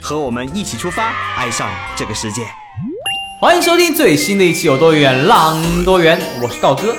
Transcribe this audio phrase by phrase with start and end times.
[0.00, 2.42] 和我们一起出发，爱上这个世界。
[3.40, 6.94] 欢迎收听最新的一期《有多远浪多远》，我是道哥。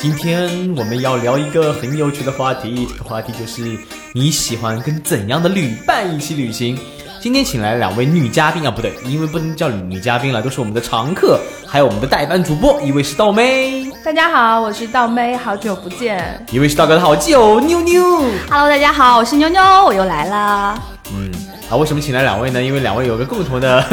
[0.00, 3.78] 今天我们要聊一个很有趣的话题，这个话题就是
[4.14, 6.78] 你喜欢跟怎样的旅伴一起旅行？
[7.20, 16.44] 今天请来两位女嘉宾啊，不对，因为不能叫女嘉宾了，都是我们的常客，还有我们的代班主播，一位是道妹，大家好，我是道妹，好久不见。
[16.50, 18.02] 一位是道哥的好基友妞妞。
[18.50, 20.78] Hello，大家好，我是妞妞，我又来啦。
[21.16, 21.30] 嗯，
[21.70, 22.62] 啊，为什么请来两位呢？
[22.62, 23.84] 因为两位有个共同的，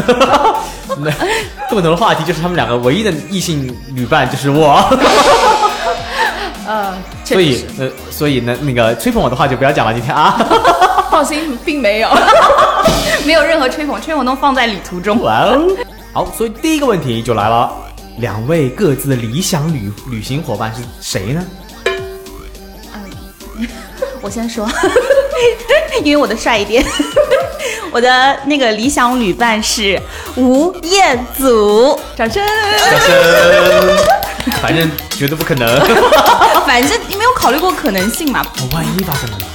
[0.99, 1.11] 那
[1.69, 4.83] 共同的话题就是他们两个唯一的异性女伴就是我。
[6.67, 10.37] 呃，所以，呃，所以呢，那个吹捧我的话就不要讲了，今天啊。
[11.09, 12.09] 放心，并没有。
[13.25, 15.21] 没有任何吹捧，吹捧都放在旅途中。
[15.21, 15.67] 哇哦！
[16.13, 17.71] 好，所以第一个问题就来了，
[18.17, 21.43] 两位各自的理想旅旅行伙伴是谁呢？
[24.21, 24.67] 我先说，
[26.03, 26.83] 因为我的帅一点。
[27.91, 30.01] 我的那个理想旅伴是
[30.35, 32.41] 吴彦祖，掌声。
[32.89, 33.97] 掌声。
[34.61, 35.79] 反正绝对不可能。
[36.65, 38.41] 反正你没有考虑过可能性嘛？
[38.73, 39.45] 万一发生了呢？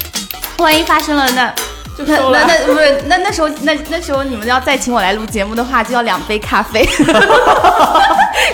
[0.59, 1.53] 万一发生了那。
[1.99, 6.87] 那就那那不是那那时候那那时候你们要再请我来录节目的话，就要两杯咖啡，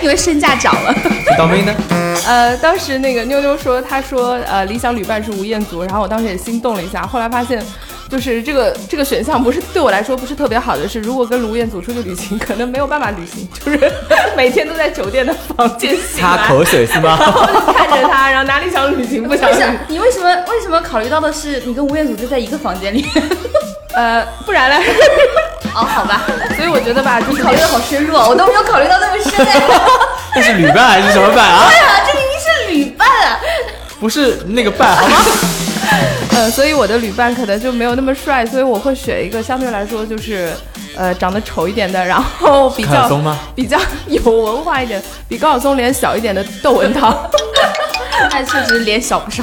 [0.01, 0.95] 因为身价涨了。
[1.37, 1.75] 倒霉呢？
[2.25, 7.63] 呃，当时那个妞妞说，她说呃理想旅伴是吴彦祖，然后我当时也心动了一下，后来发现。
[8.09, 13.91] 就是这个这个选项不是对我来说不是特别好的是，如果跟卢彦祖出去旅行，可能没有办法旅行，就是
[14.37, 17.17] 每天都在酒店的房间醒来，擦口水是吗？
[17.19, 23.03] 然后就看着他，然后哪里想旅行不想不是旅行，你为什么为什么考虑到的是你跟吴彦祖就在一个房间里？
[23.95, 24.75] 呃，不然呢。
[25.73, 26.21] 哦，好吧，
[26.55, 29.59] 所以我觉得吧，就是考虑的好深入啊，我都没有考虑到那么深哎。
[30.35, 31.69] 这是旅伴还是什么伴啊。
[34.03, 35.15] 不是那个伴好吗？
[36.35, 40.51] 呃，所以我的旅伴可能就没有那么帅，所以我会选一个相对来说就是，
[40.93, 47.31] 呃，长得丑一点的，然后比较松吗比较有文化一点，比高晓松脸小一点的窦文涛。
[48.29, 49.41] 但 确实脸小不少。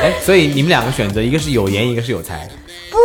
[0.00, 2.48] 哎，所以你们两个选择，一个是有颜，一个是有才。
[2.90, 2.98] 不，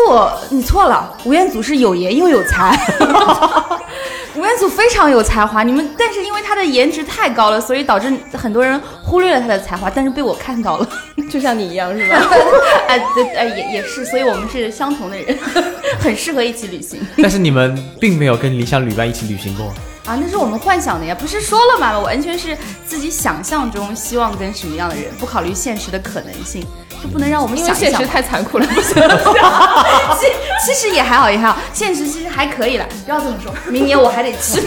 [0.49, 2.79] 你错了，吴彦祖是有颜又有才。
[4.37, 10.87] 吴彦祖非常有才华，你们但是因为他的颜值太高了，所以导致很多人忽略了他的才华，但是被我看到了。
[11.27, 12.21] 就像你一样是吧？
[12.87, 15.35] 哎，对，哎，也也是，所以我们是相同的人，
[15.99, 19.65] 很适合一起旅行但是你们并没有跟理想旅伴一起旅行过。
[20.05, 20.15] 啊。
[20.21, 21.97] 那是我们幻想的呀，不是说了吗？
[21.97, 22.55] 我完全是
[22.85, 26.63] 自己想象中希望跟什么样的人，不考虑现实的可能性，
[27.01, 28.05] 就不能让我们因为现实。
[28.07, 28.95] 太残酷了，不行。
[30.17, 30.27] 其
[30.65, 32.85] 其实也还好，也还好，现实其实还可以了。
[33.05, 34.61] 不要这么说，明年我还得去。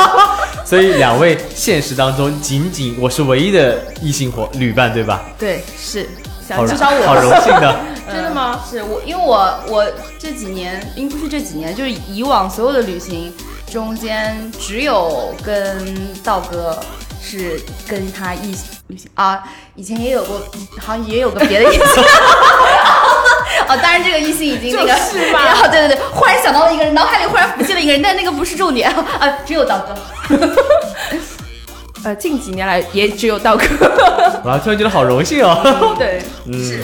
[0.64, 5.22] 所以两位现实当中，仅仅我是唯一的异性伙旅伴，对吧？
[5.38, 6.08] 对，是，
[6.54, 7.76] 好至少我好荣幸的。
[8.12, 8.60] 真的吗？
[8.70, 9.84] 是我，因为我我
[10.18, 13.32] 这几年，并不是这几年，就是以往所有的旅行
[13.72, 16.78] 中间，只有跟道哥
[17.24, 17.58] 是
[17.88, 19.42] 跟他一起旅行啊，
[19.74, 20.38] 以前也有过，
[20.78, 21.82] 好像也有个别的异性。
[23.66, 29.94] 哦，当然这个异性已经那个，就是吧然后 对对对，忽然想到了一个人，脑海里忽然浮现了一个人，但那个不是重点 啊，只有道哥。
[32.04, 33.64] 呃，近几年来也只有道哥。
[34.44, 35.94] 我突然觉得好荣幸哦。
[35.98, 36.80] 对，嗯，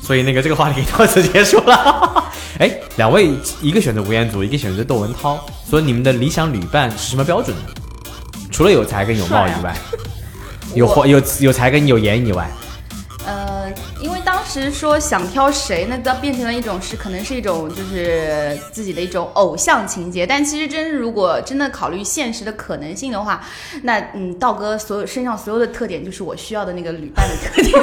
[0.00, 2.30] 所以那个这个话题到此结束了。
[2.60, 3.30] 哎，两位
[3.60, 7.62] 一个选择吴彦祖，一个选择窦文涛，所以你们的理想旅伴是什么标准呢？
[8.60, 9.74] 除了有才跟有貌以外，
[10.74, 12.46] 有有有才跟有颜以外，
[13.26, 13.72] 呃，
[14.02, 23.42] 因为当时说想挑谁，那都变成了一种是可能是一种就是自己的一种偶像情节，但其实真如果真的考虑现实的可能性的话，
[23.84, 27.72] 那嗯，道哥所有身上所有的特点就是我需要的那个旅伴的特点。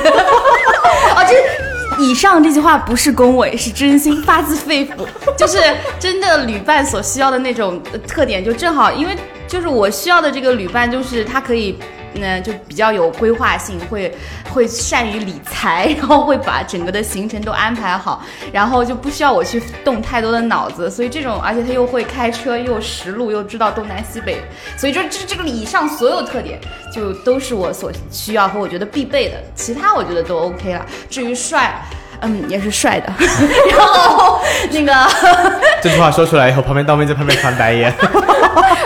[1.16, 5.58] 哦，这以上这句话不是恭维，是真心发自肺腑，就是
[6.00, 11.78] 真的旅伴所需要的那种呃特点，就正好，因为就是我需要的这个旅伴，就是他可以。
[12.20, 14.12] 嗯，就比较有规划性，会
[14.52, 24.42] 会善于理财，然后会把整个的行程都安排好，然后就不需要我去动太多的脑子，所以这种，而且他又会开车，又识路，又知道东南西北，
[24.78, 26.60] 所以就这这个以上所有特点，
[26.92, 30.84] 就都是我所需要和我觉得必备的，其他我觉得都 OK 了。
[31.12, 31.80] 至于帅。
[32.22, 33.14] 嗯，也是帅的，
[33.70, 34.40] 然后
[34.72, 34.94] 那个
[35.82, 37.94] 这句话说出来以后，旁边道妹在旁边翻白眼。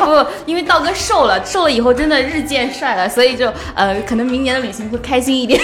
[0.04, 5.62] 不，因为道哥瘦了，瘦了以后真的日渐帅了，所以就呃，可能明年的旅行会开心一点。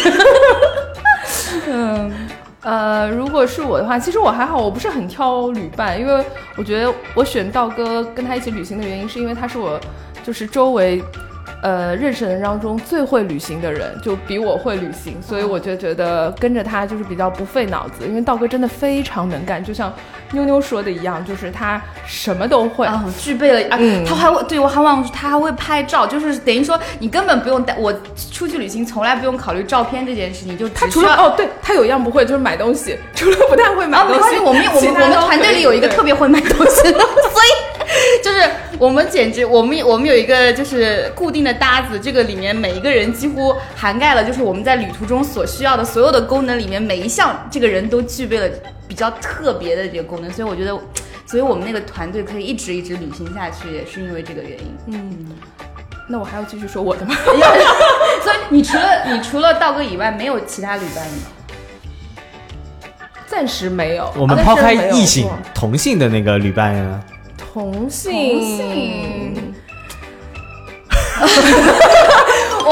[1.68, 2.12] 嗯，
[2.62, 6.24] 呃，如果是我的话，其实我还好，我不是很挑旅伴，因为
[6.56, 9.78] 我觉得我选道哥跟他一起旅行的原因，是因为他是我
[10.26, 11.04] 就是周围。
[11.62, 18.06] 呃，认识的人当中最会旅行的人，就比我会旅行，所以我就觉得跟着他就是比较不费脑子。
[18.08, 19.92] 因为道哥真的非常能干，就像
[20.32, 27.92] 妞妞说的一样，就是他什么都会，啊，具备了啊，嗯他还会对我还忘了，他还会拍照，就是等于说你根本不用带我
[28.32, 37.00] 出去旅行，从来不用考虑照片这件事情，就他除了哦，对他有一样不会，就是买东西，除了不太会买啊，东西，没关系，我们我们我们团队里有一个特别会买东西的，
[37.34, 37.67] 所以
[38.24, 38.50] 就是
[38.80, 48.50] 我们简直我们我们有一个就是固定的搭子，这个里面每一个人几乎涵盖了就是我们在旅途中所需要的所有的功能里面每一项，这个人都具备了
[48.88, 50.78] 比较特别的这个功能，所以我觉得，
[51.26, 54.78] 所以我们那个团队可以一直一直旅行下去，也是因为这个原因。
[54.88, 55.28] 嗯，
[56.08, 57.16] 那我还要继续说我的吗？
[58.24, 61.14] 所以你除了你除了道哥以外，没有其他旅伴吗？
[63.28, 64.12] 暂时没有。
[64.18, 67.04] 我们抛开异性同性的那个旅伴呢？
[67.58, 69.34] 同性，
[71.18, 71.44] 同 性
[72.64, 72.70] 我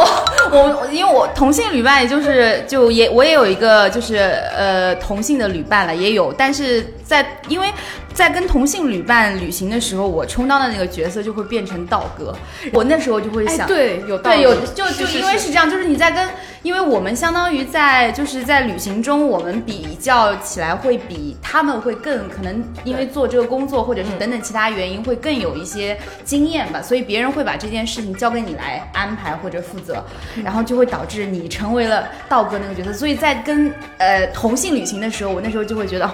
[0.51, 4.17] 我因为我同性旅伴，就是就也我也有一个就是
[4.55, 7.73] 呃同性的旅伴了，也有，但是在因为
[8.15, 12.33] 在跟同性旅伴旅行的时候，我充当的那个角色就会变成道哥，
[12.71, 13.67] 我那时候就会哎，想。
[13.67, 16.25] 对，有道理对，有就就因为是是这样，就是你在跟，
[16.63, 30.01] 因为我们相当于在就是在旅行中，我们比较起来会比他们会更可能，因为做这个工作或者是等等其他原因会更有一些经验吧，所以别人会把这件事情交给你来安排或者负责，
[30.41, 32.93] 然后就会导致你成为了道哥那个角色。
[32.93, 36.11] 所以在跟呃同性旅行的时候，我那时候就会觉得、哦、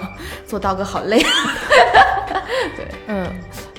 [0.48, 1.24] 做道哥好累。
[3.08, 3.26] 嗯，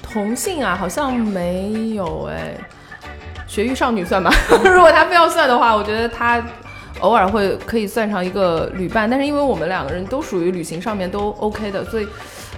[0.01, 2.53] 同性啊，好像没有哎。
[3.47, 4.31] 绝育少女算吗？
[4.65, 6.41] 如果他非要算的话，我觉得他
[7.01, 12.07] 偶尔会可以算上一个旅伴，但是因为我们两个人都属于旅行上面都 OK 的，所以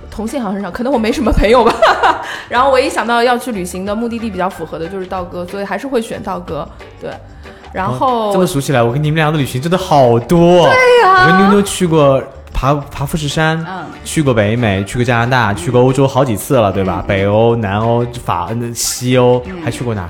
[0.09, 0.71] 同性好像很少。
[0.71, 1.73] 可能我没什么朋友吧。
[2.47, 6.65] 然后我一想到要去旅行的目的地比较符合的就是道哥，所以还是会选道哥。
[7.01, 7.09] 对，
[7.73, 10.65] 然后、哦这么数起来，我跟你们俩的旅行真的好多。
[10.69, 12.23] 对呀我跟妞妞去过
[12.55, 17.03] 爬爬富士山，嗯去过北美，去过加拿大，去过欧洲好几次了，对吧？
[17.05, 20.07] 北欧、南欧、法、西欧，还去过哪？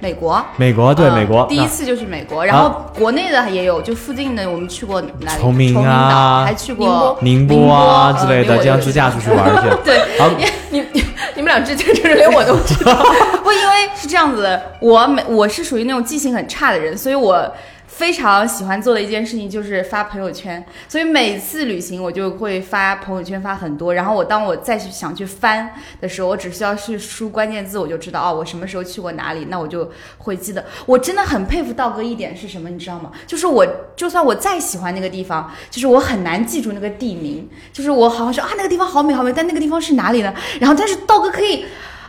[0.00, 1.46] 美国，美国，对，嗯美国。
[1.46, 5.40] 第一次就是美国，然后国内的也有，就附近的我们去过哪里？
[5.40, 9.68] 崇明啊还去过宁波啊之类的，呃这样自驾出去玩 去。
[9.84, 10.28] 对，好，
[10.70, 11.04] 你你
[11.36, 12.94] 你们俩之间就是连我都知道。
[13.44, 17.50] 不，因为是这样子的，我每我是属于那种记性很差的人，所以我
[17.96, 29.88] 非常喜欢做的一件事情就是发朋友圈，所以每次旅行我就会发朋友圈发很多，然后我当我再去想去翻的时候，我只需要去输关键字，我就知道哦，我什么时候去过哪里，那我就
[30.18, 30.64] 会记得。
[30.86, 33.12] 我真的很佩服道哥一点是什么，你知道吗？
[33.28, 33.64] 就是我
[33.94, 40.34] 就算我再喜欢那个地方，就是我很难记住那个地名，就是我好像说啊那个地方好美好美，但那个地方是哪里呢？
[40.58, 41.64] 然后但是道哥可以。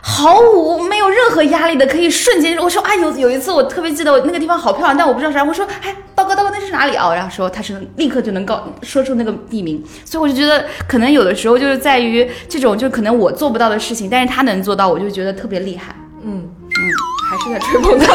[0.08, 7.12] 毫无没有任何压力的，可以瞬间我说啊有有一次我特别记得我那个地方好漂亮，但我不知道啥，我说哎刀哥刀哥那是哪里啊？
[7.12, 15.94] 然后说他是立刻就能告说出那个地名，所以我就觉得可能有的时候就是在于这种就可能我做不到的事情，但是他能做到，我就觉得特别厉害。
[16.22, 16.80] 嗯嗯，
[17.28, 18.14] 还是在吹捧他。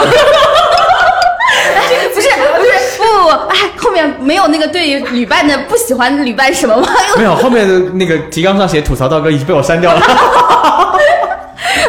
[2.13, 6.87] 不是不是不不不，哎，后面没有那个对于旅伴的不喜欢旅伴什么吗？
[7.17, 10.01] 没有后面的那个提纲上写吐槽道哥已经被我删掉了。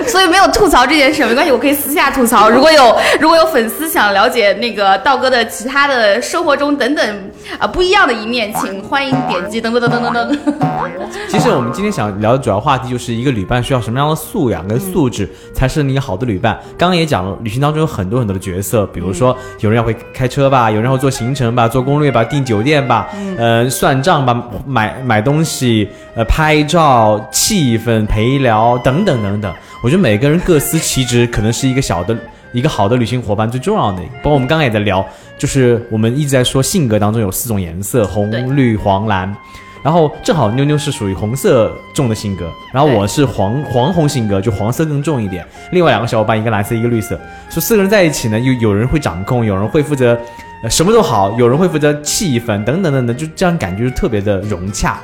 [0.08, 2.48] 所以没有吐槽这件事，没关系，我可以私下吐槽。
[2.50, 10.38] 如果有如果有粉丝想了解那个道哥的其他的生活中等等啊、不一样的一面，请欢迎点击噔噔噔噔噔噔。
[11.28, 16.58] 其实我们今天想聊的主要话题就是一个旅伴需要什么样的素养跟素质，才是一个好的旅伴。
[16.78, 29.52] 刚刚也讲了，旅行当中有很多很多的角色，比如说有人要会开车吧，有人要会做行程吧，做攻略吧，订酒店吧，呃，算账吧，买买东西，呃，拍照、气氛、陪聊等等等等。
[29.82, 32.16] 我觉得每个人各司其职，可能是一个小的。
[32.52, 35.02] 一个好的旅行伙伴最重要的，包括我们刚刚也在聊，
[35.38, 39.34] 就是我们一直在说性格当中有四种颜色：红、绿、黄、蓝。
[39.82, 45.46] 然后正好妞妞是属于红色重的性格，然后我是黄黄红性格，就黄色更重一点。
[45.70, 50.14] 另外两个小伙伴，一个蓝色，一个绿色，所以四个人在一起呢，有有人会掌控，有人会负责，
[50.62, 55.00] 呃，什么都好，有人会负责气氛等等等等，就这样感觉就特别的融洽。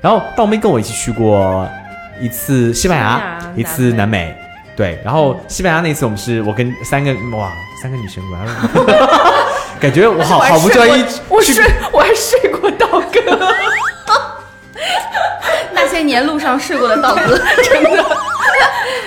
[0.00, 1.68] 然后倒妹跟我一起去过
[2.20, 4.36] 一次西班牙，班牙一次南美。
[4.76, 7.50] 对，然后西班牙那次我们是我跟三个哇
[7.82, 8.46] 三个女生玩，
[9.80, 11.04] 感觉我好好不专一。
[11.28, 13.54] 我睡，我还睡过道哥。
[15.72, 18.04] 那些年路上睡过的道哥，真的。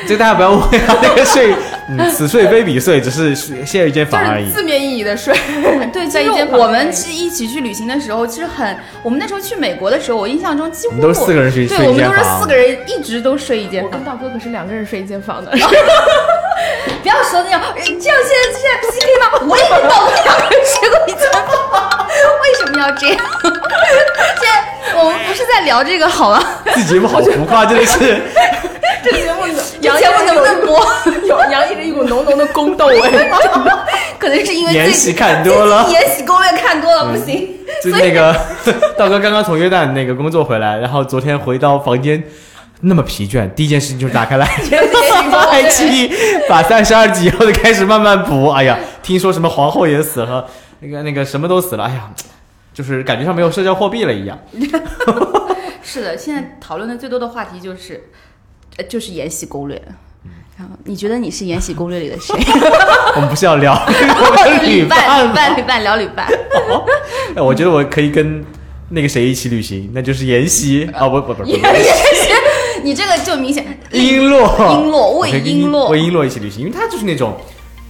[0.08, 1.54] 这个大家不要误会啊，那个税，
[1.89, 4.51] 嗯，此睡非彼睡，只是卸一间就房而已是。
[4.51, 5.34] 字面意义的睡。
[5.91, 14.05] 对，其实在一间房我们是一起去旅行的时候，其实很，我们那时候去美国的时候，我印象中几乎都是四个人睡对，睡一我们都是间房四个人一直都睡一间房我跟。
[14.05, 15.51] 道哥可是两个人睡一间房的，
[17.01, 19.25] 不要说那种，呃这样现在现在 PK 吗？
[19.48, 22.08] 我也跟到我两个人睡过一间房，
[22.43, 23.17] 为什么要这样？
[24.39, 26.43] 现在我们不是在聊这个好吗？
[26.75, 28.22] 这节目好浮夸，真的是。
[29.01, 29.48] 这个节目
[29.81, 30.86] 这节目能不能播？
[32.10, 33.00] 浓浓的宫斗味。
[34.20, 37.56] 可能是因为延禧看多了延禧攻略看多了，不行。
[37.82, 38.34] 就那个
[38.98, 42.22] 道哥刚刚从约旦那个工作回来，然后昨天回到房间，
[42.82, 46.12] 那么疲倦，第一件事情就是打开来爱奇艺，
[46.50, 48.50] 把三十二集以后就开始慢慢补。
[48.50, 50.46] 哎呀，听说什么皇后也死了，
[50.82, 52.10] 那个那个什么都死了，哎呀，
[52.74, 54.38] 就是感觉像没有社交货币了一样。
[55.82, 58.10] 是的，现在讨论的最多的话题就是，
[58.75, 59.78] 呃，就是《延禧攻略》。
[60.58, 62.36] 然后你觉得你是《延禧攻略》里的谁？
[63.16, 66.28] 我们不是要聊我们 旅伴，伴旅伴，旅伴，聊旅伴。
[67.36, 68.44] 哎我觉得我可以跟
[68.90, 71.46] 那个谁一起旅行，那就是延禧啊，不不不不，
[72.84, 77.38] 你这个就明显璎珞，璎珞魏璎珞魏璎珞一起旅行，因为他就是那种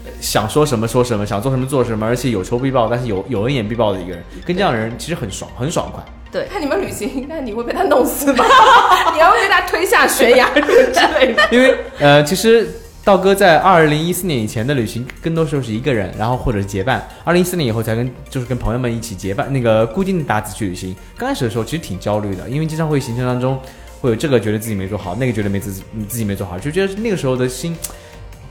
[0.06, 4.24] 呃想说什么说什么，想做什么做什么，而且有仇必报，但是有有恩言必报的一个人。
[4.46, 6.04] 跟这样的人其实很爽，很爽快。
[6.32, 8.46] 对，看你们旅行，那你会被他弄死吗？
[9.16, 11.48] 你还会被他推下悬崖之类的？
[11.52, 12.68] 因为呃，其实
[13.04, 17.08] 道哥在二零一四年以前的旅行，更多时候是一个人，然后或者是结伴。
[17.24, 20.96] 二零一四年以后才跟就是跟朋友们一起结伴，那个固定的搭子去旅行。
[21.18, 23.60] 刚开始的时候其实挺焦虑的，因为经常会行程当中
[24.00, 27.76] 会有这个觉得自己没做好，那个觉得没自己自己没做好，就觉得那个时候的心。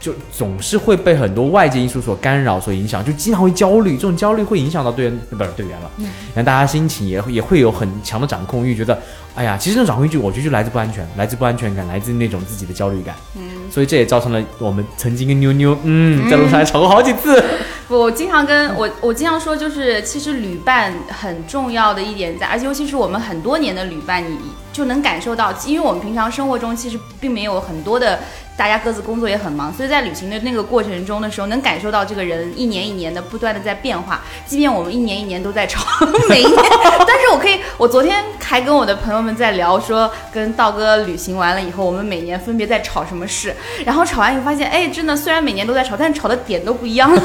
[0.00, 3.96] 就总是会被很多外界因素所干扰、所影响，就经常会焦虑。
[3.96, 5.90] 这种焦虑会影响到队员，不是队员了，
[6.34, 8.96] 让大家心情也会也会有很强的掌控欲，觉得，
[9.34, 13.14] 哎呀，其实这种掌控欲我觉得就来自不安全，来自不安全感，来自那种自己的焦虑感。
[13.36, 17.42] 嗯，所以这也造成了我们曾经跟妞妞，嗯，在路上还吵过好几次。
[17.88, 24.38] 我经常跟我我经常说，就是其实旅伴很重要的一点在，而且尤其是我们很多年的旅伴，你
[24.72, 28.20] 就能感受到，因为我们平常生活中其实并没有很多的。
[28.58, 34.20] 大家各自工作也很忙，所以在旅行的那个过程中的时候，能感受到这个人一年一年的不断的在变化。
[34.44, 35.86] 即便我们一年一年都在吵，
[36.28, 36.56] 每一年，
[37.06, 43.54] 但是我可以，我昨天还跟我的朋友们在聊，说跟道哥旅行完了以后，我们每年分别在吵什么事，
[43.86, 47.22] 然后吵完以后发现，哎，真的虽然每年都在吵，但是吵的点都不一样了，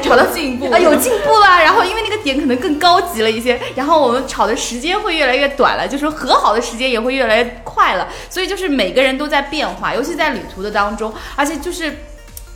[0.00, 1.60] 吵的进步 啊，有进步了。
[1.60, 8.06] 然后因为那个点可能更高级了一些，然后我们吵的时间会越来越短了，就是和好的时间也会越来越快了。
[8.30, 11.92] 所以就是每个人都在变化，尤其在旅途的当中，而且就是。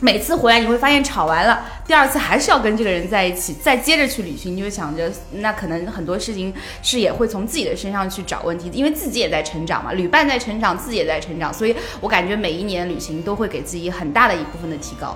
[0.03, 15.15] 每次回来你会发现吵完了，第二次还是要跟这个人在一起，再接着去旅行，你就想着那可能很多事情是也会从自己的身上去找问题，因为自己也在成长嘛，旅伴在成长，自己也在成长，所以我感觉每一年旅行都会给自己很大的一部分的提高。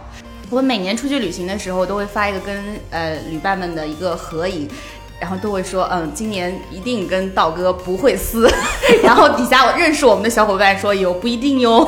[0.51, 4.69] 我每年出去旅行的时候，都会发一个跟呃旅伴们的一个合影。
[5.19, 8.49] 然后都会说，嗯，今年一定跟道哥不会撕。
[9.01, 11.87] 然后底下我认识我们的小伙伴说，有不一定哟，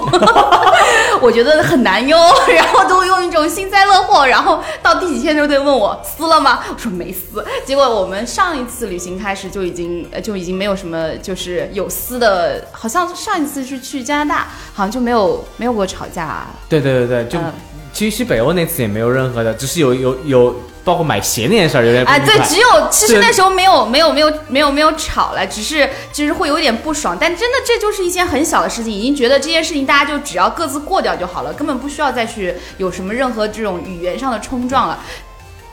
[1.21, 2.17] 我觉得很难哟。
[2.55, 6.59] 然后都用一种幸灾乐祸，然后到第几天都得问我撕了吗？
[6.73, 7.43] 我说没撕。
[7.65, 16.47] 结果我们上一次旅行开始就已经呃就已经没有什么就是有撕的，好像上一次是去加拿大，好像就没有没有过吵架、啊。
[16.69, 17.53] 对对对对，就、嗯
[17.93, 34.99] 其实去北欧那次也没有任何的，只是有有有，包括买鞋那件事儿有点不哎，对，只有其实那时候没有没有没有没有没有吵了，只是就是会有点不爽，但真的这就是一件很小的事情，已经觉得这件事情大家就只要各自过掉就好了，根本不需要再去有什么任何这种语言上的冲撞了。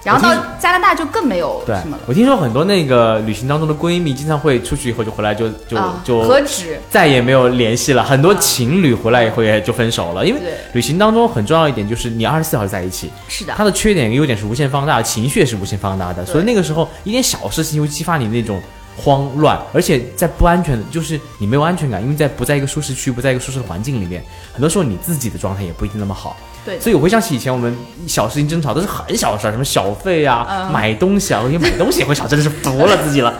[0.04, 8.04] 然后到加拿大就更没有对什么了，我听说很多那个旅行当中的闺蜜，经常会出去以后就回来就就、啊，就何止再也没有联系了。
[8.04, 10.40] 很多情侣回来以后也就分手了，因为
[10.74, 18.60] 旅行当中很重要一点就是你二十四小时在一起，是的，它的缺点跟优点是无限放大，情绪也是无限放大的，所以那个时候一点小事情会激发你那种。
[18.96, 26.36] 慌乱，而且在不安全的，就是你没有安全感，因为在不在一个舒适区，不在一个舒适的环境里面，很多时候你自己的状态也不一定那么好。
[26.64, 33.34] 对所以我回想起以前我们小事情争吵都是很小的事儿，什么小费啊、嗯买东西啊，我觉得买东西也会吵，真的是服了自己了。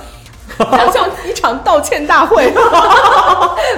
[0.59, 2.47] 好像一场道歉大会。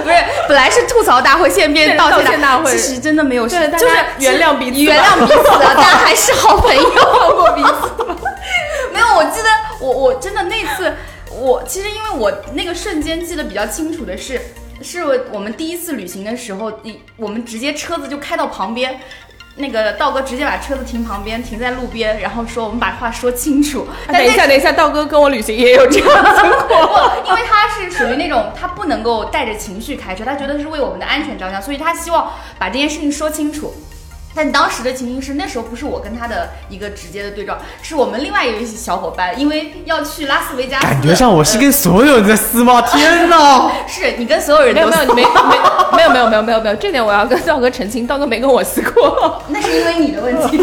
[0.03, 0.15] 不是
[0.47, 6.83] 本来是吐槽大会，现在变成道道歉大会其实真的没有事就是家原谅彼此原谅彼此的，大家还是好朋友。
[6.93, 8.05] 放过彼此。
[8.93, 9.47] 没有，我记得
[9.79, 10.93] 我我真的那次，
[11.31, 14.39] 我其实因为我那个瞬间记得比较清楚的是，
[14.83, 18.99] 是我们第一次旅行的时候，一我们直接车子就开到旁边。
[19.57, 23.87] 那个道哥直接把车子停旁边，停在路边，然后说我们把话说清楚。
[24.07, 27.17] 等一下，等一下，道哥跟我旅行也有这样的情况。
[27.27, 33.73] 因为他是属于那种他不能够带着情绪开车，他觉得是为我们的安全着想，所以他希望把这件事情说清楚。
[34.37, 42.79] 但当时的情形是，那时候不是我跟他的一个直接的对照，是我们另外一位小伙伴，因为要去拉斯维加斯，感觉上我是跟所有人在撕吗？
[42.83, 43.71] 天哪！
[43.89, 45.29] 是你跟所有人没有没有，你没没
[45.97, 49.41] 没有没有没有没有没有，这点我要跟 道哥澄清，道哥没跟我撕过。
[49.49, 50.57] 那是因为你的问题，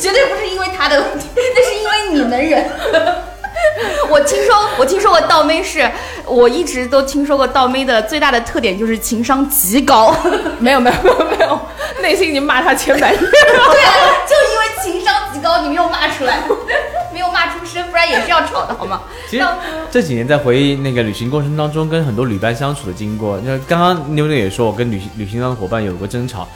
[0.00, 2.64] 绝对不是因为他的问题，那是因为你能忍。
[4.08, 5.90] 我听说，我听说过倒妹是，
[6.26, 10.14] 我一直都听说过倒妹的最大的特点就是情商极高。
[10.58, 11.60] 没有没有没有没有，
[12.00, 13.30] 内心已经骂他千百遍了。
[13.30, 13.92] 对啊，
[14.26, 16.38] 就因为情商极高，你没有骂出来，
[17.12, 19.02] 没有骂出声，不然也是要吵的好吗？
[19.28, 19.44] 其实
[19.90, 23.40] 这几年在回忆那个旅行过程当中，跟很多旅伴相处的经过。
[23.44, 26.46] 那刚刚妞妞也说，我跟旅行旅行当的伙伴有过争吵，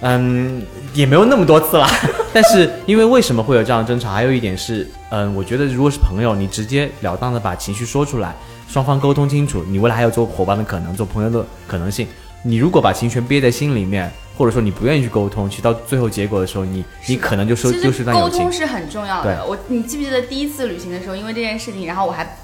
[0.00, 1.88] 嗯，也没有那么多次啦。
[2.34, 4.10] 但是因为为什么会有这样的争吵？
[4.10, 8.34] 还有一点是，嗯，我觉得如果是朋友，你直截了当的把情绪说出来，
[8.68, 12.06] 双方沟通清楚，你未来还有做伙伴的可能，做朋友的可能性。
[12.42, 18.52] 你如果把情绪憋在心里面，或者说你不愿意去沟通，其实到最后结果的时候，你你可能就收其实丢失段友情沟通。
[18.52, 19.44] 是很重要的。
[19.46, 22.38] 我你记不记得第一次旅行的时候，因为这件事情，然后我还，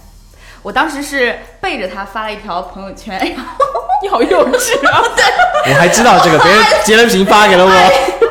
[0.63, 3.65] 我当时是背着他发了一条朋友圈，然后
[4.03, 5.03] 你 好幼稚啊！
[5.65, 7.71] 对我还知道这个，别人截了屏发给了我。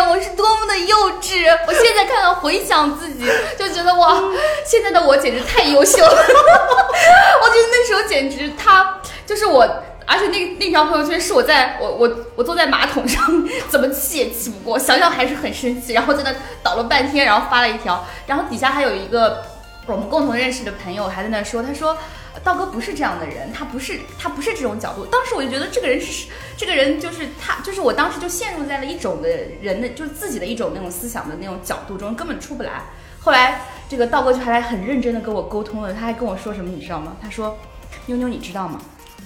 [0.00, 3.24] 我是多么的幼稚，我现在看到回想自己，
[3.58, 4.22] 就觉得哇，
[4.64, 6.12] 现在的我简直太优秀了。
[7.42, 9.68] 我觉得那时候简直他就是我。
[10.04, 13.24] 而且那那条朋友圈是我在我我我坐在马桶上，
[13.68, 19.44] 怎么气也气不过，想想还是很生气，然后在那倒了半天，然后发了一条，然后底下还有一个
[19.86, 21.96] 我们共同认识的朋友还在那说，他说
[22.42, 25.04] 道哥不是这样的人，他不是他不是这种角度。
[25.06, 29.28] 当时我就觉得这个人是这个人就是他，就是我当时就陷入在了一种的
[29.60, 32.82] 人的就是自己的一种那种思想的那种角度中，根本出不来。
[33.20, 37.16] 后来这个道哥就还来很认真的跟我沟通了，他还跟我说什么，你知道吗？
[37.22, 37.56] 他说
[38.06, 38.80] 妞妞你知道吗？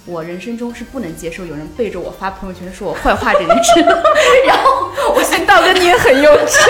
[0.05, 3.81] 我人生中是不能接受有人背着我发朋友圈说我坏话这件事，
[4.47, 6.59] 然后我心道哥你也很幼稚。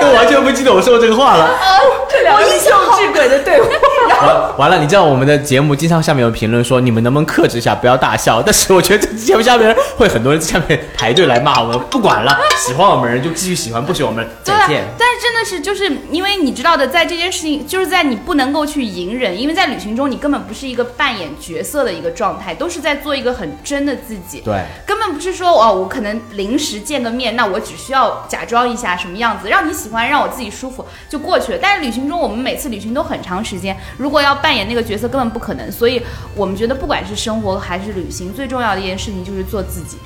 [0.00, 1.50] 我完全不记得我说过这个话了。
[2.08, 3.68] 这两个幼稚鬼的对话。
[4.08, 8.42] 完完了，你知道我们的节目经常下面有评论说你们能不能克制一下，不要大笑。
[8.42, 12.36] 但是我觉得这节目下面会很多人在下面排队来骂我们，不管了，
[12.66, 24.40] 喜欢我们人就继续喜欢，不喜欢我们再见。， 但是真的是就是因为你知道的，在这件事情，就是在你不能够去隐忍，因为在旅行中你根本不是一个扮演角色的一个状态，都是在做一个很真的自己。
[24.44, 31.58] 对，根本不是说哦，我可能临时见个面，那我只需要假装一下什么样子，让你喜欢，让我自己舒服就过去了。
[31.60, 35.70] 但是旅行中，我们每次旅行都很长时间，如果要扮演那个角色，根本不可能。
[35.70, 36.00] 所以
[36.34, 39.96] 我们觉得，不管是生活还是旅行，最重要的一件事情就是做自己。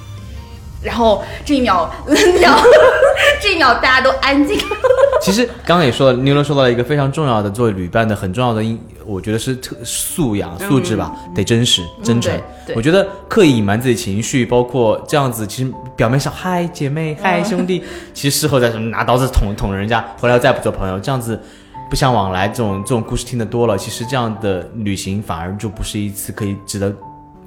[0.81, 1.93] 然后这一秒，
[2.41, 2.57] 秒，
[3.43, 4.57] 这一秒大家都安静。
[5.21, 12.33] 其实刚刚也说了，妞妞说到了一个非常重要的作为旅伴的很重要的因，我觉得是特素养素质吧，得真实真诚。
[12.77, 17.83] 我觉得刻意隐瞒自己情绪，包括这样子，其实表面上嗨姐妹嗨兄弟，
[18.15, 21.43] 其实事后再什么拿刀子捅捅人家，回来再不做朋友，这样子
[21.89, 26.95] 不相往来，这种这种故事听得多了，其实这样的旅行反而就不是一次可以值得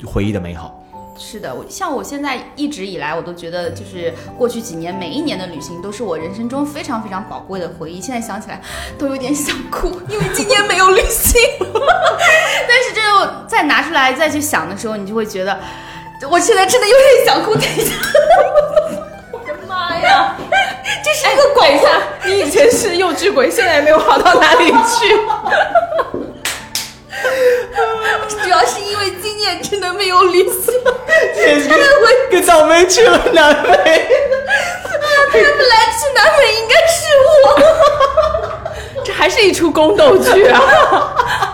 [0.06, 0.77] 回忆的美好。
[1.17, 8.01] 是的，我像我现在一直以来，我都觉得就是过去几年每一年的旅行都是我人生中非常非常宝贵的回忆。
[8.01, 8.60] 现在想起来
[8.97, 11.39] 都有点想哭，因为今年没有旅行。
[11.62, 15.60] 但是这又再拿出来再去想的时候，你就会觉得，
[16.27, 17.54] 我现在真的有点想哭。
[17.54, 17.93] 等一下，
[19.32, 20.36] 我的妈呀，
[21.04, 21.89] 这是一个广告。
[22.25, 25.19] 你以前是幼稚鬼，现在也没有好到哪里去。
[28.43, 30.73] 主要是因为今年真的没有旅行，
[31.69, 31.80] 跟
[32.32, 33.71] 跟倒霉去了南美。
[35.32, 37.32] 他们来去南美应该是我。
[39.04, 41.50] 这还是一出宫斗剧啊！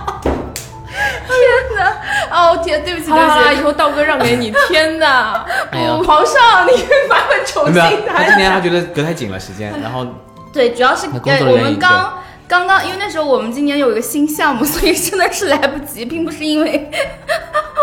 [2.32, 3.62] 哦天，对不起，好了好了，对不起。
[3.62, 4.54] 以后道哥让给你。
[4.68, 5.46] 天哪！
[5.72, 10.06] 哎呀皇上，你麻烦重没有，新谈他今年他觉得隔太紧了时间，然后
[10.54, 16.90] 对，主要是我们刚刚刚，因为那时候我们今年有一个新项目， 所以真的是来不及，并不是因为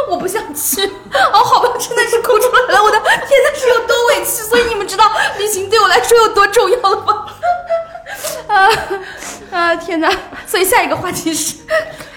[0.09, 0.85] 我不想去。
[0.85, 5.05] 哦，好吧，真的是哭出来了，我的天呐，是有多委屈，所以你们知道
[5.39, 7.27] 旅行对我来说有多重要了吗？
[8.49, 8.69] 啊
[9.51, 10.11] 啊，天哪！
[10.47, 11.57] 所以下一个话题是，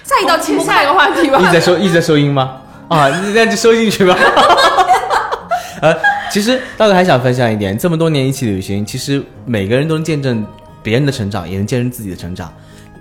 [0.08, 1.46] 下一道题目，下一个话题吧一。
[1.46, 2.62] 直在收一直在收音吗？
[2.88, 4.18] 啊，那就收进去吧。
[5.84, 5.94] 呃，
[6.32, 10.48] 其实大哥还想分享一点，这么多年一起旅行，其实每个人都能见证
[10.82, 12.52] 别人的成长，也能见证自己的成长。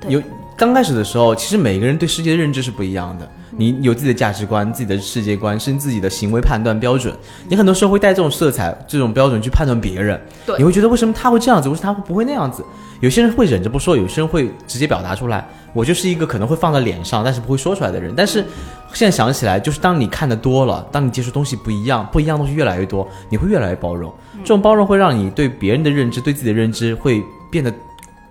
[0.09, 0.21] 有
[0.57, 3.31] 刚开始的时候，其实每个人对世界的认知是不一样的。
[3.57, 7.15] 你有自己的价值观、自己的世界观，甚至自己的行为判断标准。
[7.49, 12.65] 你很多时候会带这种色彩、这种标准去判断别人，对你会觉得为什么他会这样子，为什么他不会那样子？
[13.01, 15.47] 有些人会忍着不说，有些人会直接表达出来。
[15.73, 18.15] 我就是一个可能会放在脸上，但是不会说出来的人。
[18.17, 18.43] 但是
[18.95, 24.11] 现在想起来，就是当你看的多了，当你接触东西不一样，不一样的东西越来越多，你会越来越包容。
[24.39, 27.71] 这种包容会让你对别人的认知、对自己的认知会变得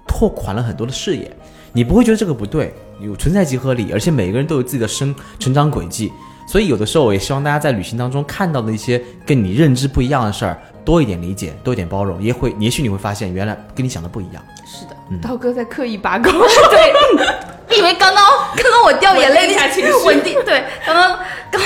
[0.08, 1.32] 拓宽了很多的视野。
[1.76, 6.12] 你不会觉得这个不对，有存在即合理，而且每个人都有自己的生成长轨迹。
[6.48, 14.42] 所以有的时候，我也希望大家在旅行当中看到的一些跟你认知不一样的事儿，多一点理解，多一点包容，也会，也许你会发现原来跟你想的不一样。
[14.66, 16.32] 是的，刀哥在刻意拔高，
[16.72, 18.24] 对，因为刚刚
[18.56, 21.20] 刚刚我掉眼泪那一下情绪稳定，对，刚刚
[21.52, 21.62] 刚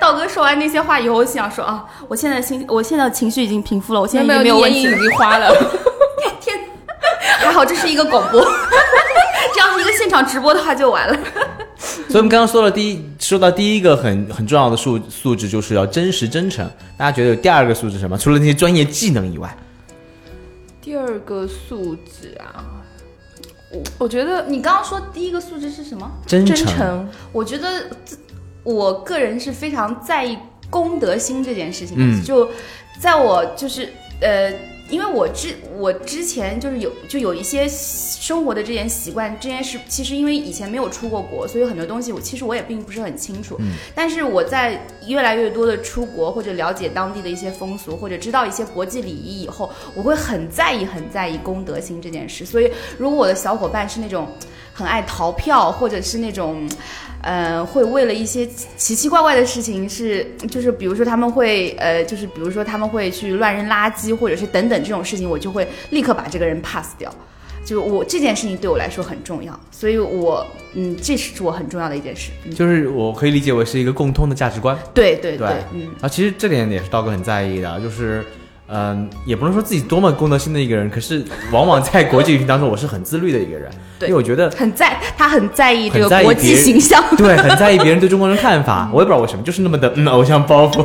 [0.00, 5.02] 道哥说完那些话以后，我想说啊，我现在心，我现在情绪已经平复了，我现在已经没有眼影已。
[5.02, 5.52] 经花了。
[7.48, 8.40] 天，还好这是一个广播，
[9.54, 11.18] 这要是一个现场直播的话就完了。
[11.78, 16.68] 所以我们刚刚说了第一，说到第一个很很重要的素素质，就是要真实真诚。
[16.96, 18.16] 大家觉得有第二个素质什么？
[18.18, 19.56] 除了那些专业技能以外，
[20.80, 22.64] 第二个素质啊，
[23.72, 26.10] 我我觉得你刚刚说第一个素质是什么？
[26.26, 27.08] 真真诚。
[27.32, 27.68] 我觉得
[28.62, 30.38] 我个人是非常在意
[30.70, 32.02] 公德心这件事情的。
[32.04, 32.50] 嗯就
[32.98, 34.52] 在我就是呃，
[34.88, 43.56] 因为我之我之前就是有就有一些生活的这件习惯，这件事其实因为以前没有出过国，所以很多东西我其实我也并不是很清楚。
[43.60, 52.44] 嗯但是我在越来越多的出国或者了解当地的一些风俗，或者知道一些国际礼仪以后，我会很在意很在意公德心这件事。
[52.44, 54.28] 所以如果我的小伙伴是那种
[54.78, 56.68] 很爱逃票，或者是那种。
[57.20, 67.12] 呃，会为了一些奇奇怪怪的事情是，就是比如说他们会，呃，就是比如说他们会去乱扔垃圾，或者是等等这种事情，我就会立刻把这个人 pass 掉。
[67.64, 72.30] 就我这件事情对我来说很重要，所以我，嗯，这是我很重要的一件事。
[72.44, 74.78] 嗯，就是我可以理解为是一个共通的价值观。
[74.94, 78.24] 对对对嗯，啊，其实这点也是道哥很在意的，就是，
[78.68, 87.02] 嗯、也不能说自己多么公德心的一个人，可是往往在国际旅行当中，我是很自律的一个人，对因为我觉得很在，他很在意这个国际形象。
[87.16, 90.84] 对，很在意别人对中国人的看法， 我也不知道为什么，就是那么的嗯偶像包袱。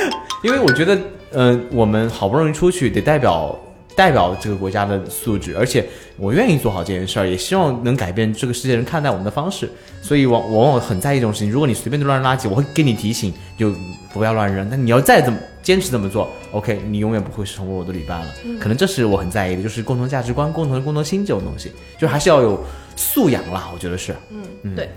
[0.44, 0.98] 因为我觉得，
[1.32, 3.56] 呃，我们好不容易出去，得代表
[3.96, 5.84] 代表这个国家的素质，而且
[6.16, 9.68] 我愿意做好这件事儿，也希望能改变这个世界人看待我们的方式。
[10.02, 11.50] 所以往往往很在意这种事情。
[11.50, 13.72] 如果你随便就乱扔垃圾，我会给你提醒，就
[14.12, 14.68] 不要乱扔。
[14.68, 18.26] 但你要再怎么坚持这么做，OK，你永远不会成为我的旅伴了。
[18.58, 22.62] 可能这是我很在意的，就是共同价值观、共同的共同心这种东西，就还是要有
[22.96, 23.70] 素养啦。
[23.72, 24.12] 我觉得是。
[24.30, 24.90] 嗯，嗯对，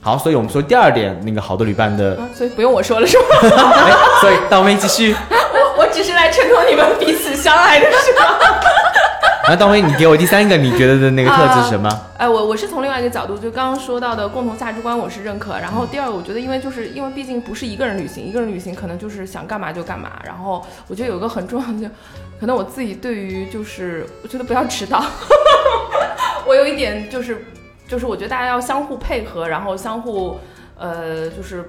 [0.00, 3.24] 好，所以我们说第二点，那个好的旅伴的， 啊所以不用我说了是吗？
[3.42, 5.14] 哎，所以大威继续。
[5.28, 8.38] 我我只是来衬托你们彼此相爱的是吧？
[9.44, 11.88] 然后大威，你给我第三个你觉得的那个特质是什么？
[12.18, 15.58] 哎，我我是从另外一个角度，就刚刚说到的共同价值观，我是认可。
[15.58, 20.20] 然后第二个，我觉得因为就是因为毕竟不是一个人旅行，一个人旅行可能就是想干嘛就干嘛。
[20.22, 21.90] 然后我觉得有一个很重要的，
[22.38, 25.02] 可能我自己对于就是我觉得不要迟到，
[26.46, 27.46] 我有一点就是
[27.88, 30.38] 就是我觉得大家要相互配合，然后相互
[30.76, 31.66] 呃就是。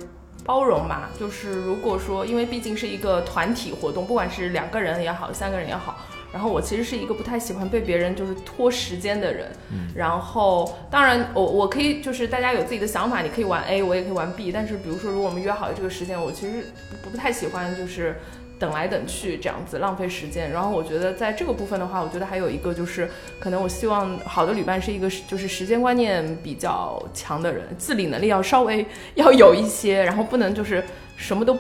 [0.49, 5.99] 包容嘛，就是如果说，因为毕竟是一个团体活动，不管是两个人也好，三个人也好，
[6.33, 9.51] 然后我其实是一个不太喜欢被别人就是拖时间的人，
[9.93, 16.65] 然后当然我我可以就是大家有自己的想法，你可以玩 A，我也可以玩 B，但是比如说如果我们约好了这个时间，我其实
[17.03, 18.19] 不不太喜欢就是
[18.59, 20.51] 等来等去这样子浪费时间。
[20.51, 30.83] 然后我觉得在这个部分的话，我觉得还有一个就是可能我希望好的旅伴是一个就是时间观念比较强的人，自理能力要稍微要有一些，然后不能就是
[31.15, 31.57] 什么都。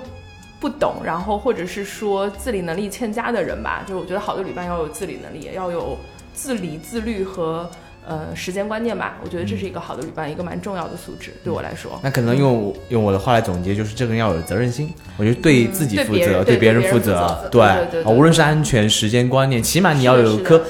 [0.61, 5.97] 不懂，然后或者是说自理能力欠佳的人吧，就是我觉得好的旅伴要有自理能力，也要有
[6.33, 7.71] 自理、自律和
[8.09, 9.17] 呃时间观念吧。
[9.23, 11.97] 我觉得这是一个好的旅伴一个蛮重要的素质，对我来说。
[12.03, 14.93] 那可能用用我的话来总结，就是这个人要有责任心。
[15.15, 20.61] 我觉得对自己负责，对别人负责责，对无论是安全、时间观念，起码你要有一颗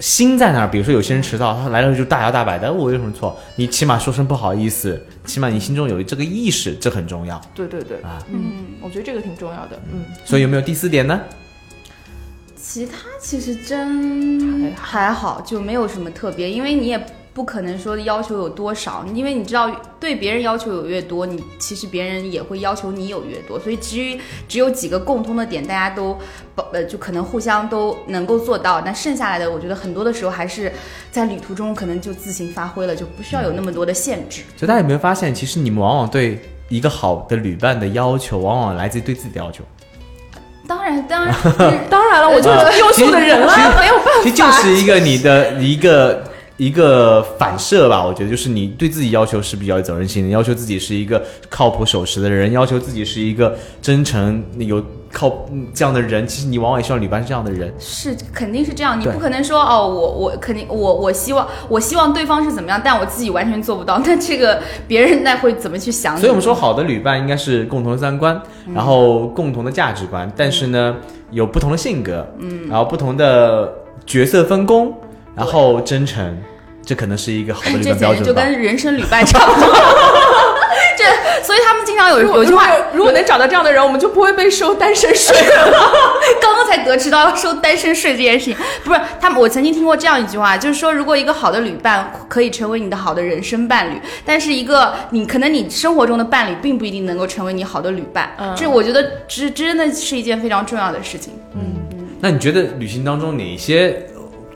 [0.00, 0.70] 心在那儿。
[0.70, 3.38] 比如说有些人迟到，他来了就大摇大摆的，我有什么错？
[3.56, 8.18] 你起码说声不好意思，起码你心中有这个意识，这很重要对对对，啊。
[8.32, 9.78] 嗯，我觉得这个挺重要的。
[9.92, 11.20] 嗯，所以有没有第四点呢？
[12.72, 17.04] 其他其实真还好，就没有什么特别，因为你也
[17.34, 26.16] 不可能说要求有多少，因为你知道对别人要求有越多，你其实别人也会要求你有越多，所以至于只有几个共通的点，大家都
[26.72, 30.72] 呃就可能互相都能够做到，但剩下来的，我觉得很多的时候还是
[31.10, 34.42] 在旅途中可能就自行发挥了，就不需要有那么多的限制。
[34.56, 39.64] 所以大家有没有发现，其实你们往往对一个好的旅伴的要求，往往来自于对自己的要求。
[40.70, 41.34] 当然，当然，
[41.90, 44.10] 当然了，我就是优秀的人了，没有办法。
[44.22, 46.22] 其实就是一个你的一个
[46.60, 56.26] 一个反射吧，我觉得就是你对自己要求是比较有责任心的，要求自己是一个靠谱守时的人，要求自己是一个真诚有靠嗯这样的人。
[56.26, 57.72] 其实你往往也希望旅伴是这样的人。
[57.78, 66.14] 是肯定是这样，你不可能说哦，我我肯定我我希望我希望对方是怎么样，但我自己完全做不到，那这个别人那会怎么去想？
[66.18, 68.38] 所以我们说，好的旅伴应该是共同的三观，
[68.74, 70.94] 然后共同的价值观，但是呢，
[71.30, 73.72] 有不同的性格，嗯，然后不同的
[74.04, 74.92] 角色分工，
[75.34, 76.36] 然后真诚，
[76.84, 79.68] 这可能是一个好的旅这伴标准就跟人生旅伴 差不多。
[80.98, 81.04] 这，
[81.42, 85.72] 所以他们经常有有句话，如果能找到这样的人，我们就不会被收单身税了。
[86.42, 89.40] 刚刚才得知到要收单身税这件事情，不是他们。
[89.40, 98.34] 我曾经听过这样一句话，就是说，如果一个好的旅伴可以成为你的好的人生伴侣，但是一个你可能你生活中的伴侣并不一定能够成为你好的旅伴。
[98.38, 101.32] 嗯这我觉得这真的是一件非常重要的事情。
[101.54, 101.60] 嗯
[102.20, 104.06] 那你觉得旅行当中哪些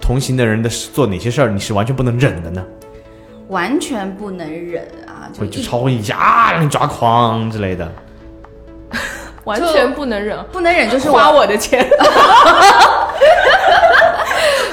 [0.00, 2.64] 同行的人的做哪些事儿你是完全不能忍的呢？
[3.48, 5.28] 完全不能忍啊！
[5.32, 7.90] 就会就一超过一下啊，让你抓狂之类的。
[9.44, 11.86] 完全不能忍，不能忍，就是花我的钱。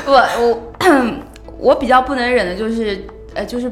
[0.08, 0.58] 我我
[1.58, 3.72] 我比较不能忍的就是呃就是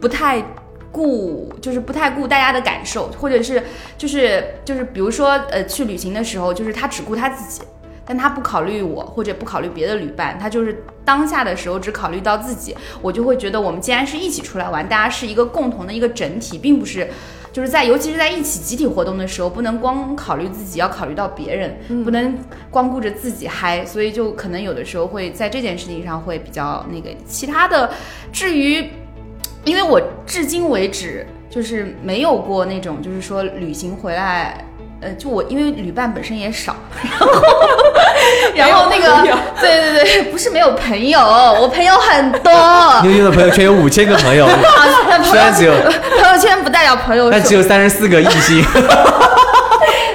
[0.00, 0.42] 不太
[0.90, 3.62] 顾就是不太顾大家的感受，或者是
[3.98, 7.62] 就是就是比如说呃去旅行的时候，就是他只顾他自己。
[8.04, 17.08] 但他不考虑我，或者不考虑别的旅伴，他就是当下的时候只考虑到自己，我就会觉得我们既然是一起出来玩，大家是一个共同的一个整体，并不是
[17.52, 22.36] 就是在尤其是在一起集体活动的时候，不能光考虑自己，要考虑到别人，不能
[22.70, 27.10] 光顾着自己嗨，所以就可能有的时候会在这件事情上会比较那个。
[27.26, 27.90] 其他的，
[28.32, 28.90] 至于，
[29.64, 34.64] 因为我至今为止就是没有过那种就是说旅行回来。
[35.02, 37.32] 呃，就我因为旅伴本身也少， 然后
[38.54, 39.20] 然后那个
[39.60, 42.52] 对对对，不是没有朋友，我朋友很多，
[43.02, 44.48] 妞妞的朋友圈有五千个朋友，
[45.24, 48.64] 虽然只有朋友圈不代表朋友数但只有三十四个异性。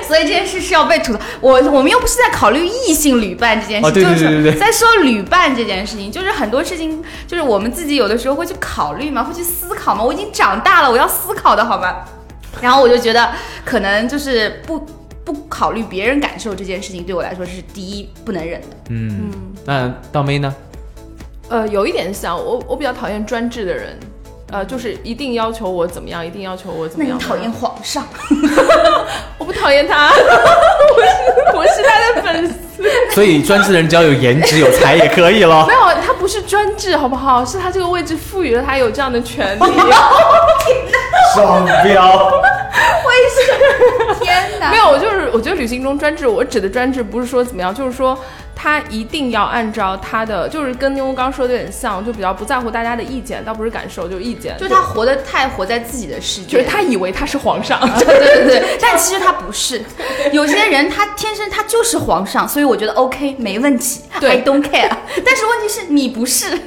[0.07, 1.19] 所以这件事是要被吐槽。
[1.41, 10.01] 我我们又不是在考虑异性旅伴这件事，哦对对就是对对对在说旅伴这件事情，就是很多事情，就是我们自己有的时候会去考虑嘛，会去思考嘛。
[10.01, 11.93] 我已经长大了，我要思考的好吗？
[12.61, 13.31] 然后我就觉得，
[13.65, 14.79] 可能就是不
[15.23, 18.67] 不考虑别人感受这件事情，对我来说是第一不能忍的。
[18.89, 19.31] 嗯，
[19.65, 20.55] 那倒妹呢？
[21.49, 23.97] 呃，有一点像我，我比较讨厌专制的人，
[24.51, 27.17] 呃，就是一定要求我怎么样，一定要求我怎么样。
[27.19, 27.51] 那你讨厌？
[27.51, 28.07] 皇上？
[29.37, 32.55] 我不讨厌他， 我是我是他的粉丝。
[33.11, 35.73] 所以专制的人只要有颜值有才也可以了没。
[35.73, 37.43] 有，他不是专制，好不好？
[37.43, 39.63] 是他这个位置赋予了他有这样的权利。
[41.33, 42.31] 双标。
[43.07, 44.69] 为什么天哪！
[44.69, 48.17] 没有，我就是我觉得旅行中专制，我指的专制不是说怎么样，就是说
[48.59, 54.57] 他一定要按照他的，就是跟妞妞刚刚说的有点像，就比较不在乎大家的意见，倒不是感受，就是意见。
[54.57, 59.79] 就是他活得太活在自己的世界，就是他以为他是皇上，对对对对，但其实他不是。
[60.31, 64.89] 有些人他天生他就是皇上，所以我觉得 OK 没问题对，I don't care。
[65.23, 66.59] 但是问题是你不是，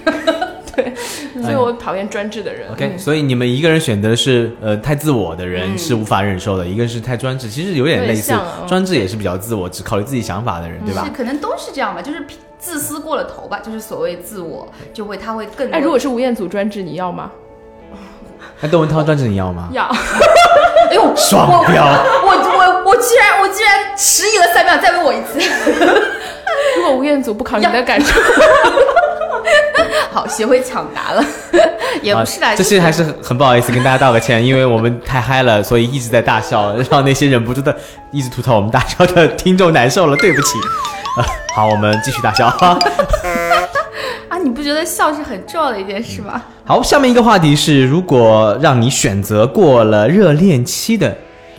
[0.83, 2.71] 对，所以我讨厌专制的人。
[2.73, 8.33] OK，嗯所以你们一个人选择是呃太自我的人是无法忍受的，一个是太专制，其实有点类似
[8.67, 11.11] 专制也是比较自我，只考虑自己想法的人，对吧是？
[11.11, 12.25] 可能都是这样吧，就是
[12.59, 15.71] 自私过了头吧，就是所谓自我，就会他会更。
[15.71, 17.31] 哎，如果是吴彦祖专制，你要吗？
[18.63, 19.69] 那窦文涛专制你要吗？
[19.73, 19.85] 要。
[20.91, 25.39] 哎呦双标我我我我居然我居然迟疑了三秒，再问我一次。
[26.77, 28.21] 如果吴彦祖不考虑你的感受，
[30.13, 31.25] 好，学会抢答了，
[32.03, 37.75] 也不是啦，啊，这就是些还是很很不好意思跟大家道个歉，因为我们太嗨了，所以一直在大笑，让那些忍不住的
[38.11, 40.59] 一直吐槽我们大笑的听众难受了，对不起。
[41.17, 42.47] 啊，好，我们继续大笑。
[42.47, 42.79] 啊，
[44.43, 46.43] 你不觉得笑是很重要的一件事吗？
[46.65, 51.17] 好，下面一个话题是，如果让你选择过了热恋期的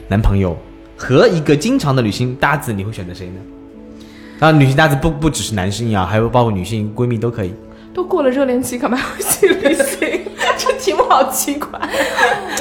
[0.08, 0.58] 男朋友
[0.98, 3.36] 和一个经常的旅行搭子，你会选择谁呢？
[4.40, 7.54] 当然，旅行搭子不不只是男性啊，还有包括女性闺蜜都可以。
[7.93, 10.21] 都过了热恋期，干嘛要去旅行？
[10.58, 11.80] 这题目好奇怪。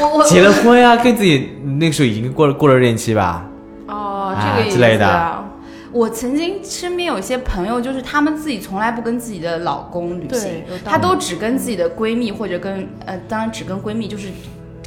[0.00, 3.46] 我我结了婚啊，跟自己那个时候已经过了过了热恋期吧？
[3.86, 5.44] 哦，啊这个意思之类的啊。
[5.92, 14.28] 我曾经身边有一些朋友，就是他们自己从来不跟自己的老公旅行她都只跟自己的闺蜜或者跟呃，当然只跟闺蜜，就是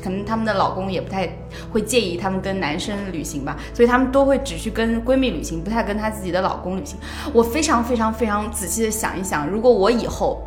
[0.03, 1.29] 可能她们的老公也不太
[1.71, 6.97] 会介意她们跟男生旅行吧，所以她们都会只去跟闺蜜旅行，不太跟她自己的老公旅行。
[7.31, 10.43] 我非常非常非常仔细的想一想，如果我以后。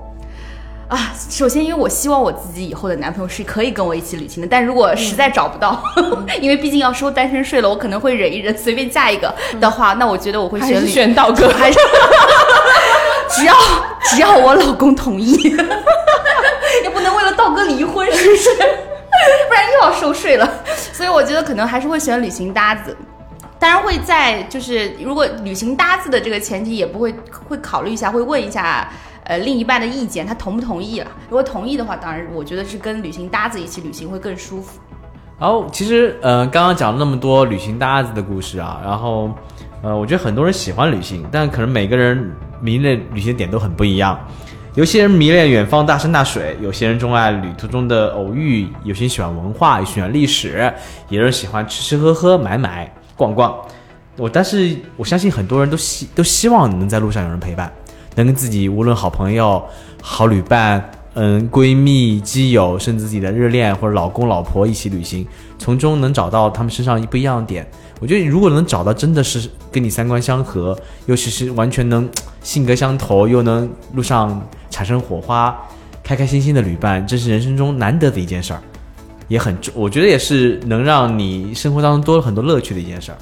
[0.89, 5.83] 啊，首先，因为我希望我自己以后的男朋友是可以跟我一起旅行的，但如果实在找不到，
[6.41, 11.79] 因为毕竟要收单身税了，我可能会忍一忍，随便嫁一个的话，那我觉得我会选 选道哥，还是
[13.35, 13.55] 只要
[14.05, 15.33] 只要我老公同意，
[16.85, 18.49] 也不能为了道哥离婚是不是？
[19.49, 20.49] 不然又要收税了。
[20.93, 22.97] 所以我觉得可能还是会选旅行搭子。
[23.59, 27.15] 当然会在就是如果旅行搭子的这个前提，也不会
[27.49, 28.87] 会考虑一下，会问一下
[29.25, 31.07] 呃另一半的意见，他同不同意了。
[31.31, 34.79] 如果同意的话，当然我觉得是跟旅行搭子一起旅行会更舒服。
[35.39, 39.31] 然后其实呃刚刚讲了那么多旅行搭子的故事啊，然后
[39.83, 44.19] 呃我觉得很多人喜欢旅行，但可能每个人迷恋旅行点都很不一样。
[44.77, 50.71] 有些人迷恋远方大山大水，有些人钟爱旅途中的偶遇，有些人喜欢文化，喜欢历史，
[51.09, 53.57] 有人喜欢吃吃喝喝、买买逛逛。
[54.19, 57.73] 我但是我相信很多人都希都希望能在路上有人陪伴，
[58.17, 59.65] 能跟自己无论好朋友、
[60.03, 65.27] 好旅伴、嗯闺蜜、基友，甚至自己的热恋或者老公老婆一起旅行，
[65.59, 67.67] 从中能找到他们身上一不一样的点。
[68.01, 72.07] 我觉得如果能找到真的是跟你三观相合，尤其是完全能
[72.43, 75.57] 性格相投，又能路上产生火花、
[76.05, 78.61] 开开心心的旅伴，这是人生中难得的一件事儿，
[79.27, 83.19] 也很重我觉得也是能让你生活当中多了很多乐趣的一件事儿。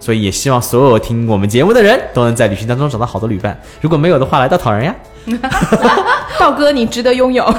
[0.00, 3.56] 所以也希望所有听我们节目的人都能在旅行当中找到好的旅伴。
[3.80, 4.94] 如果没有的话，来到讨人呀。
[6.38, 7.44] 道哥，你值得拥有。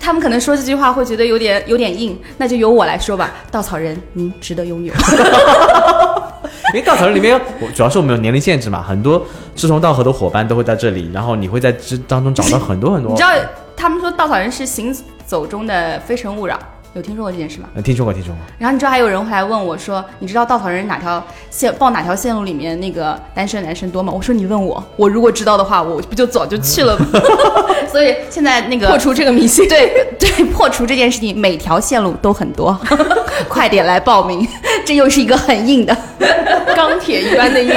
[0.00, 3.30] 他们可能说这句话会觉得有点有点硬，那就由我来说吧。
[3.50, 4.94] 稻草人，您值得拥有。
[6.72, 13.10] 因为稻草人里面，我主要是我们有年龄限制嘛，很多志同道合的伙伴都会在这里，然后你会在这当中找到很多很多。
[13.12, 13.30] 你知道
[13.76, 16.58] 他们说稻草人是行走中的非诚勿扰，
[16.94, 17.68] 有听说过这件事吗？
[17.74, 18.42] 呃听说过，听说过。
[18.58, 24.12] 然后你知道还有人会来问我说，你知道稻草人哪条线报哪条线路里面那个单身男生多吗？
[24.12, 27.06] 我说你问我，我如果知道的话，我不就早就去了吗？
[27.92, 29.68] 所以现在那个破除这个迷信。
[29.68, 32.78] 对对，破除这件事情，每条线路都很多，
[33.48, 34.46] 快点来报名，
[34.84, 35.96] 这又是一个很硬的。
[36.74, 37.74] 钢铁一般的硬。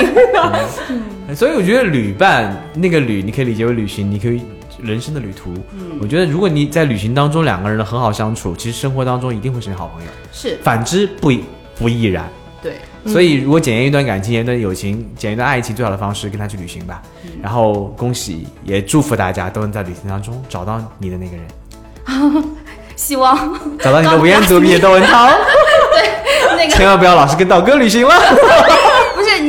[1.35, 4.41] 所以我觉得旅伴那个旅，你可以理解为旅行，你可以
[4.83, 5.53] 人生的旅途。
[6.01, 10.09] 我觉得如果你在旅行当中两个人很好相处，其实生活当中一定会成为好朋友。
[10.31, 11.31] 是反之不
[11.77, 12.29] 不亦然。
[12.61, 12.75] 对，
[13.07, 17.01] 所以如果检验一段感情、检验一段友情、检验一段爱情，最好的方式跟他去旅行吧。
[17.41, 22.43] 然后恭喜，也祝福大家都能在旅行当中找到你的那个人，
[22.95, 23.35] 希望
[23.79, 25.29] 找到你的吴彦祖、 毕业窦文涛。
[26.55, 28.13] 那个千万不要老是跟道哥旅行了。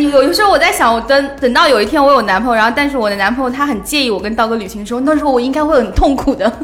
[0.07, 6.51] 不是你，有时候我在想，我等等到有一天我有男朋友，然后但是我的男朋友他很介意我跟道哥旅行的时候，那时候我应该会很痛苦的。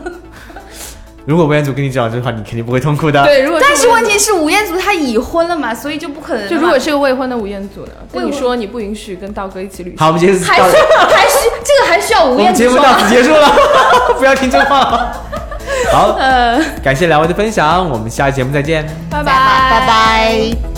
[1.27, 3.23] 如果吴彦祖跟你讲这话，你肯定不会痛苦的。
[3.23, 6.49] 对，如果但是问题是吴彦祖他已婚了嘛，所以就不可能。
[6.49, 12.63] 就如果是个未婚的吴彦祖呢，跟你说你不允许跟道哥一起旅行，好，我们今天还是还是这个还需要吴彦祖？
[12.63, 13.55] 节目到此结束了，
[14.19, 15.13] 不要听这话。
[15.93, 18.87] 好，呃，感谢两位的分享，我们下期节目再见。
[19.11, 20.78] 拜拜拜拜。